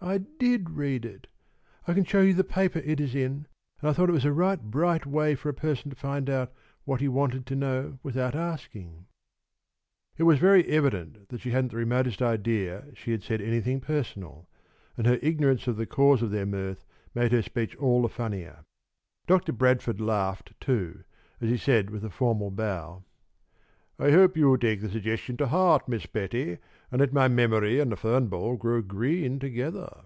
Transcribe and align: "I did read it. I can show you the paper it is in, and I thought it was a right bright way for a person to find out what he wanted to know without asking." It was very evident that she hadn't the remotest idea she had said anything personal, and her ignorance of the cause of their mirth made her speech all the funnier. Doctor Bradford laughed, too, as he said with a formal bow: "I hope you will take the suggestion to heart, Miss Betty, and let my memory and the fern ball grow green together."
"I 0.00 0.18
did 0.38 0.70
read 0.70 1.04
it. 1.04 1.26
I 1.86 1.92
can 1.92 2.04
show 2.04 2.20
you 2.22 2.32
the 2.32 2.44
paper 2.44 2.78
it 2.78 2.98
is 3.00 3.14
in, 3.16 3.46
and 3.82 3.90
I 3.90 3.92
thought 3.92 4.08
it 4.08 4.12
was 4.14 4.24
a 4.24 4.32
right 4.32 4.58
bright 4.58 5.04
way 5.04 5.34
for 5.34 5.48
a 5.50 5.54
person 5.54 5.90
to 5.90 5.96
find 5.96 6.30
out 6.30 6.50
what 6.84 7.00
he 7.02 7.08
wanted 7.08 7.44
to 7.46 7.56
know 7.56 7.98
without 8.02 8.34
asking." 8.36 9.06
It 10.16 10.22
was 10.22 10.38
very 10.38 10.64
evident 10.68 11.28
that 11.28 11.40
she 11.42 11.50
hadn't 11.50 11.72
the 11.72 11.76
remotest 11.78 12.22
idea 12.22 12.86
she 12.94 13.10
had 13.10 13.22
said 13.24 13.42
anything 13.42 13.80
personal, 13.80 14.48
and 14.96 15.04
her 15.06 15.18
ignorance 15.20 15.66
of 15.66 15.76
the 15.76 15.84
cause 15.84 16.22
of 16.22 16.30
their 16.30 16.46
mirth 16.46 16.86
made 17.14 17.32
her 17.32 17.42
speech 17.42 17.76
all 17.76 18.00
the 18.00 18.08
funnier. 18.08 18.64
Doctor 19.26 19.52
Bradford 19.52 20.00
laughed, 20.00 20.58
too, 20.60 21.02
as 21.40 21.50
he 21.50 21.58
said 21.58 21.90
with 21.90 22.04
a 22.04 22.08
formal 22.10 22.50
bow: 22.52 23.02
"I 24.00 24.12
hope 24.12 24.36
you 24.36 24.48
will 24.48 24.58
take 24.58 24.80
the 24.80 24.88
suggestion 24.88 25.36
to 25.38 25.48
heart, 25.48 25.88
Miss 25.88 26.06
Betty, 26.06 26.58
and 26.92 27.00
let 27.00 27.12
my 27.12 27.26
memory 27.26 27.80
and 27.80 27.90
the 27.90 27.96
fern 27.96 28.28
ball 28.28 28.56
grow 28.56 28.80
green 28.80 29.40
together." 29.40 30.02